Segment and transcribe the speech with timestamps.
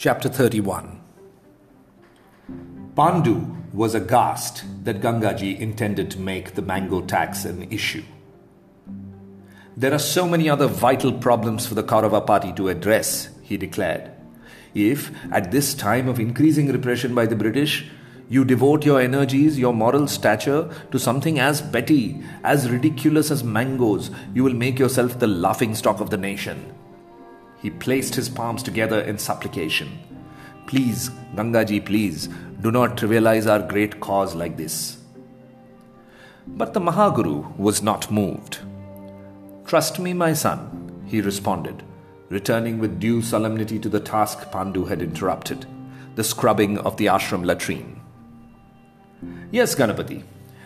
[0.00, 1.00] Chapter 31
[2.94, 8.04] Pandu was aghast that Gangaji intended to make the mango tax an issue.
[9.76, 14.12] There are so many other vital problems for the Kaurava party to address, he declared.
[14.72, 17.88] If, at this time of increasing repression by the British,
[18.28, 24.12] you devote your energies, your moral stature to something as petty, as ridiculous as mangoes,
[24.32, 26.72] you will make yourself the laughing stock of the nation.
[27.60, 29.98] He placed his palms together in supplication.
[30.66, 32.28] Please, Gangaji, please,
[32.60, 34.98] do not trivialize our great cause like this.
[36.46, 38.58] But the Mahaguru was not moved.
[39.66, 41.82] Trust me, my son, he responded,
[42.28, 45.66] returning with due solemnity to the task Pandu had interrupted
[46.14, 48.00] the scrubbing of the ashram latrine.
[49.52, 50.24] Yes, Ganapati,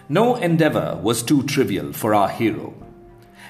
[0.08, 2.74] no endeavor was too trivial for our hero,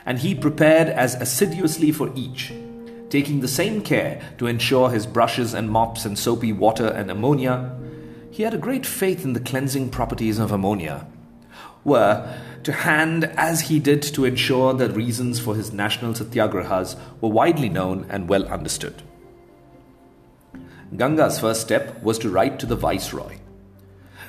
[0.05, 2.53] and he prepared as assiduously for each
[3.13, 7.79] taking the same care to ensure his brushes and mops and soapy water and ammonia,
[8.31, 11.07] he had a great faith in the cleansing properties of ammonia,
[11.85, 12.27] were
[12.63, 17.69] to hand as he did to ensure the reasons for his national satyagrahas were widely
[17.69, 19.03] known and well understood.
[20.97, 23.37] Ganga's first step was to write to the viceroy.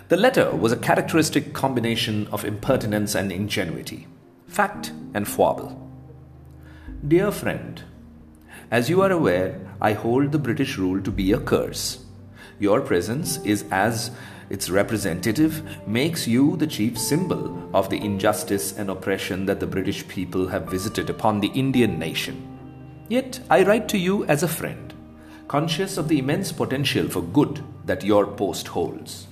[0.09, 4.07] The letter was a characteristic combination of impertinence and ingenuity,
[4.49, 5.89] fact and foible.
[7.07, 7.81] Dear friend,
[8.73, 12.03] as you are aware, I hold the British rule to be a curse.
[12.57, 14.09] Your presence is as
[14.49, 20.07] its representative makes you the chief symbol of the injustice and oppression that the British
[20.07, 22.35] people have visited upon the Indian nation.
[23.09, 24.91] Yet I write to you as a friend,
[25.47, 29.27] conscious of the immense potential for good that your post holds.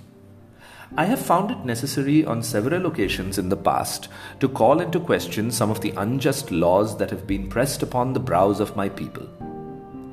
[0.98, 4.10] I have found it necessary on several occasions in the past
[4.42, 8.20] to call into question some of the unjust laws that have been pressed upon the
[8.20, 9.26] brows of my people.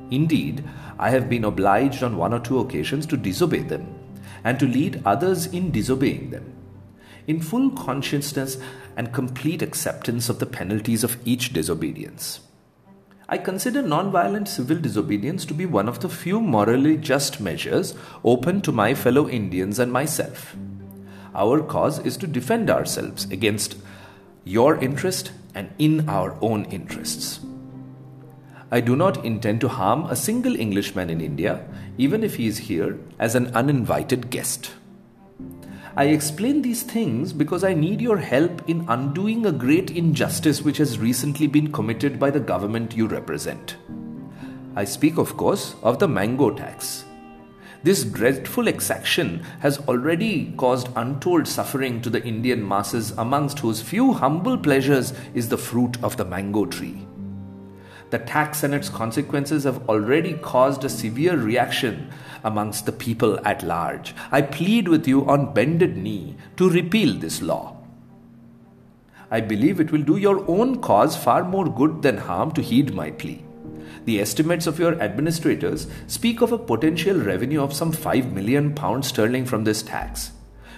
[0.09, 0.63] Indeed,
[0.97, 3.93] I have been obliged on one or two occasions to disobey them,
[4.45, 6.55] and to lead others in disobeying them.
[7.27, 8.57] In full consciousness
[8.95, 12.39] and complete acceptance of the penalties of each disobedience.
[13.27, 17.93] I consider non-violent civil disobedience to be one of the few morally just measures
[18.23, 20.55] open to my fellow Indians and myself.
[21.35, 23.77] Our cause is to defend ourselves against
[24.43, 27.39] your interest and in our own interests.
[28.71, 31.65] I do not intend to harm a single Englishman in India,
[31.97, 34.71] even if he is here as an uninvited guest.
[35.95, 40.77] I explain these things because I need your help in undoing a great injustice which
[40.77, 43.75] has recently been committed by the government you represent.
[44.75, 47.05] I speak, of course, of the mango tax.
[47.81, 54.11] This dreadful exaction has already caused untold suffering to the Indian masses, amongst whose few
[54.11, 57.07] humble pleasures is the fruit of the mango tree.
[58.09, 62.09] The tax and its consequences have already caused a severe reaction
[62.43, 64.13] amongst the people at large.
[64.29, 67.77] I plead with you on bended knee to repeal this law.
[69.31, 72.93] I believe it will do your own cause far more good than harm to heed
[72.93, 73.45] my plea.
[74.09, 79.09] The estimates of your administrators speak of a potential revenue of some 5 million pounds
[79.09, 80.31] sterling from this tax,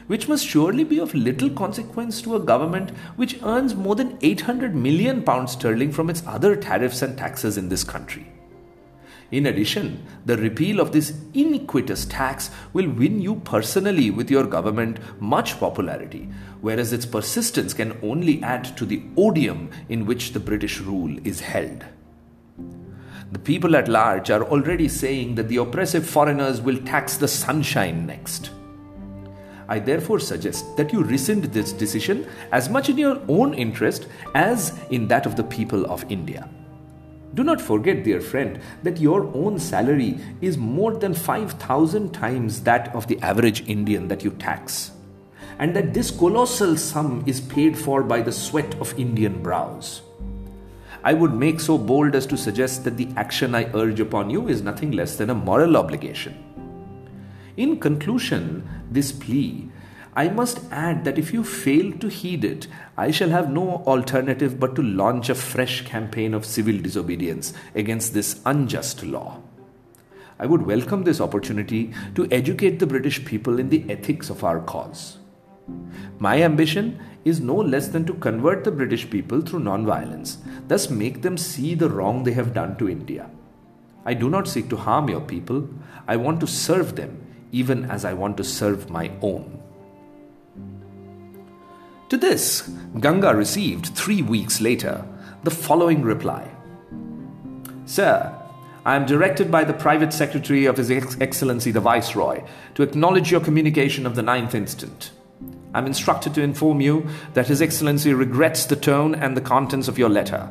[0.08, 4.75] which must surely be of little consequence to a government which earns more than 800
[4.75, 8.30] million pounds sterling from its other tariffs and taxes in this country.
[9.31, 15.00] In addition, the repeal of this iniquitous tax will win you personally with your government
[15.22, 16.28] much popularity,
[16.59, 21.40] whereas its persistence can only add to the odium in which the British rule is
[21.40, 21.86] held.
[23.32, 28.06] The people at large are already saying that the oppressive foreigners will tax the sunshine
[28.06, 28.52] next.
[29.70, 34.78] I therefore suggest that you rescind this decision as much in your own interest as
[34.90, 36.50] in that of the people of India.
[37.34, 42.94] Do not forget, dear friend, that your own salary is more than 5,000 times that
[42.94, 44.92] of the average Indian that you tax,
[45.58, 50.02] and that this colossal sum is paid for by the sweat of Indian brows.
[51.03, 54.48] I would make so bold as to suggest that the action I urge upon you
[54.48, 56.36] is nothing less than a moral obligation.
[57.57, 59.69] In conclusion, this plea
[60.13, 62.68] I must add that if you fail to heed it,
[62.98, 68.13] I shall have no alternative but to launch a fresh campaign of civil disobedience against
[68.13, 69.39] this unjust law.
[70.38, 74.59] I would welcome this opportunity to educate the British people in the ethics of our
[74.59, 75.18] cause.
[76.19, 80.39] My ambition is no less than to convert the British people through non-violence,
[80.71, 83.29] thus make them see the wrong they have done to India.
[84.06, 85.68] I do not seek to harm your people,
[86.07, 87.21] I want to serve them
[87.51, 89.62] even as I want to serve my own.
[92.07, 92.69] To this,
[93.01, 95.06] Ganga received three weeks later
[95.44, 96.47] the following reply
[97.85, 98.33] Sir,
[98.85, 102.45] I am directed by the private secretary of His Excellency the Viceroy
[102.75, 105.12] to acknowledge your communication of the 9th instant.
[105.73, 109.89] I am instructed to inform you that His Excellency regrets the tone and the contents
[109.89, 110.50] of your letter,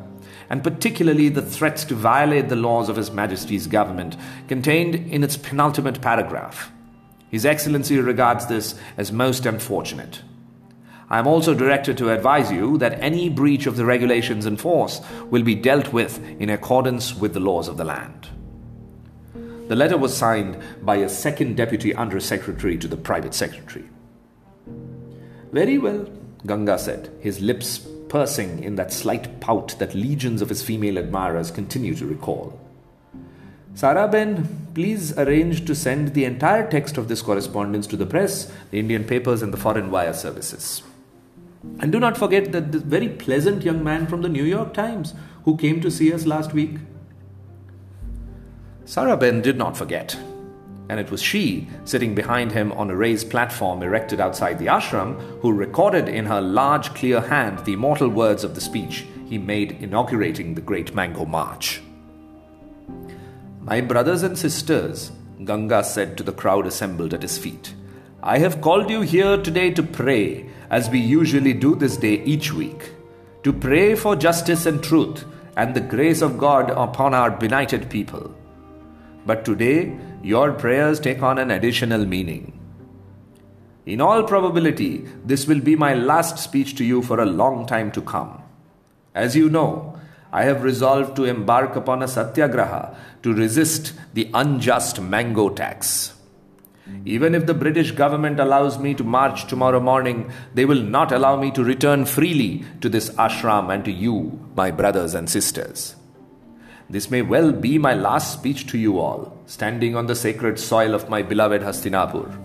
[0.51, 4.17] and particularly the threats to violate the laws of His Majesty's government
[4.49, 6.73] contained in its penultimate paragraph.
[7.29, 10.21] His Excellency regards this as most unfortunate.
[11.09, 14.99] I am also directed to advise you that any breach of the regulations in force
[15.29, 18.27] will be dealt with in accordance with the laws of the land.
[19.69, 23.85] The letter was signed by a second deputy under secretary to the private secretary.
[25.53, 26.09] Very well,
[26.45, 31.49] Ganga said, his lips pursing in that slight pout that legions of his female admirers
[31.49, 32.59] continue to recall.
[33.73, 38.79] Saraben, please arrange to send the entire text of this correspondence to the press, the
[38.79, 40.83] Indian papers, and the foreign wire services.
[41.79, 45.13] And do not forget that this very pleasant young man from the New York Times
[45.45, 46.79] who came to see us last week.
[48.83, 50.17] Saraben did not forget,
[50.91, 55.17] and it was she, sitting behind him on a raised platform erected outside the ashram,
[55.39, 59.77] who recorded in her large, clear hand the immortal words of the speech he made
[59.79, 61.81] inaugurating the Great Mango March.
[63.61, 65.13] My brothers and sisters,
[65.45, 67.73] Ganga said to the crowd assembled at his feet,
[68.21, 72.51] I have called you here today to pray as we usually do this day each
[72.51, 72.91] week,
[73.43, 75.23] to pray for justice and truth
[75.55, 78.35] and the grace of God upon our benighted people.
[79.25, 82.57] But today, your prayers take on an additional meaning.
[83.85, 87.91] In all probability, this will be my last speech to you for a long time
[87.93, 88.41] to come.
[89.13, 89.99] As you know,
[90.31, 96.13] I have resolved to embark upon a satyagraha to resist the unjust mango tax.
[97.05, 101.35] Even if the British government allows me to march tomorrow morning, they will not allow
[101.35, 105.95] me to return freely to this ashram and to you, my brothers and sisters.
[106.91, 110.93] This may well be my last speech to you all, standing on the sacred soil
[110.93, 112.37] of my beloved Hastinapur.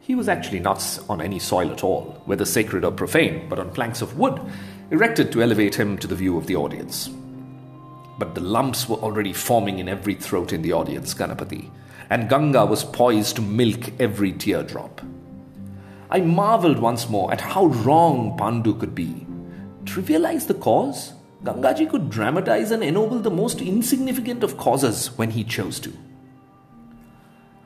[0.00, 3.72] He was actually not on any soil at all, whether sacred or profane, but on
[3.72, 4.38] planks of wood,
[4.90, 7.08] erected to elevate him to the view of the audience.
[8.18, 11.70] But the lumps were already forming in every throat in the audience, Ganapati
[12.12, 15.00] and Ganga was poised to milk every teardrop.
[16.10, 19.26] I marveled once more at how wrong Pandu could be.
[19.84, 21.14] Trivialize the cause?
[21.44, 25.92] Gangaji could dramatize and ennoble the most insignificant of causes when he chose to.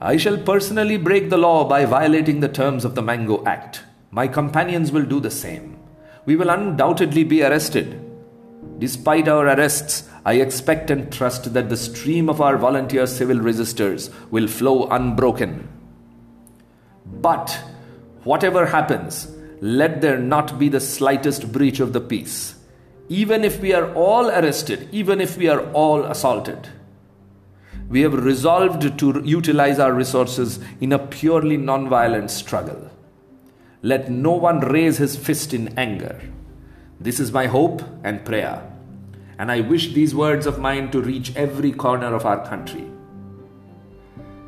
[0.00, 3.82] I shall personally break the law by violating the terms of the Mango Act.
[4.10, 5.78] My companions will do the same.
[6.24, 8.02] We will undoubtedly be arrested.
[8.78, 14.10] Despite our arrests, I expect and trust that the stream of our volunteer civil resistors
[14.30, 15.68] will flow unbroken.
[17.06, 17.58] But
[18.24, 19.30] whatever happens,
[19.60, 22.55] let there not be the slightest breach of the peace.
[23.08, 26.68] Even if we are all arrested, even if we are all assaulted,
[27.88, 32.90] we have resolved to utilize our resources in a purely non-violent struggle.
[33.82, 36.20] Let no one raise his fist in anger.
[36.98, 38.72] This is my hope and prayer
[39.38, 42.86] and I wish these words of mine to reach every corner of our country.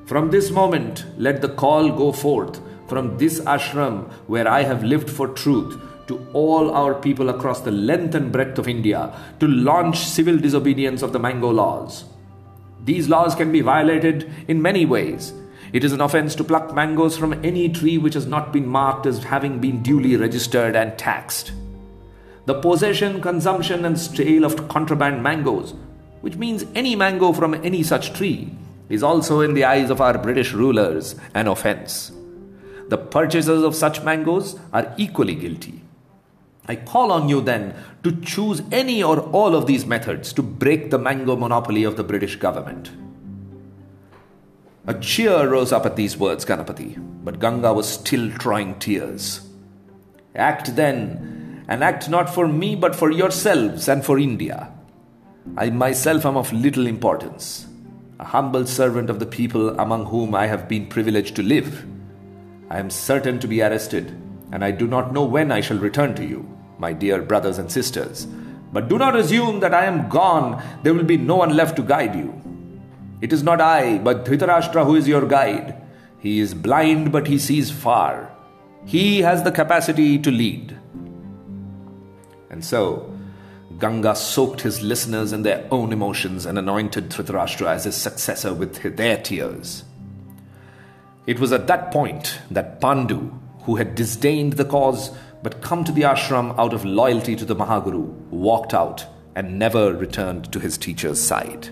[0.07, 5.11] From this moment, let the call go forth from this ashram where I have lived
[5.11, 5.79] for truth
[6.09, 11.03] to all our people across the length and breadth of India to launch civil disobedience
[11.03, 12.05] of the mango laws.
[12.85, 15.33] These laws can be violated in many ways.
[15.73, 19.07] It is an offense to pluck mangoes from any tree which has not been marked
[19.07, 21.53] as having been duly registered and taxed
[22.49, 25.75] the possession, consumption, and sale of contraband mangoes,
[26.23, 28.51] which means any mango from any such tree,
[28.89, 32.11] is also in the eyes of our British rulers an offense.
[32.89, 35.83] The purchasers of such mangoes are equally guilty.
[36.69, 40.91] I call on you then to choose any or all of these methods to break
[40.91, 42.91] the mango monopoly of the British government.
[44.87, 49.41] A cheer rose up at these words, Ganapati, but Ganga was still drawing tears.
[50.35, 54.71] Act then and act not for me but for yourselves and for India.
[55.57, 57.67] I myself am of little importance,
[58.19, 61.87] a humble servant of the people among whom I have been privileged to live.
[62.69, 64.11] I am certain to be arrested,
[64.53, 67.71] and I do not know when I shall return to you, my dear brothers and
[67.71, 68.27] sisters.
[68.73, 71.83] But do not assume that I am gone, there will be no one left to
[71.83, 72.41] guide you.
[73.21, 75.81] It is not I, but Dhritarashtra who is your guide.
[76.21, 78.31] He is blind, but he sees far.
[78.85, 80.77] He has the capacity to lead.
[82.51, 83.13] And so,
[83.79, 88.97] Ganga soaked his listeners in their own emotions and anointed Dhritarashtra as his successor with
[88.97, 89.85] their tears.
[91.27, 93.31] It was at that point that Pandu,
[93.63, 95.11] who had disdained the cause
[95.43, 99.95] but come to the ashram out of loyalty to the Mahaguru, walked out and never
[99.95, 101.69] returned to his teacher's side.